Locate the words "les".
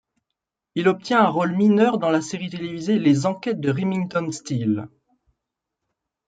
2.97-3.27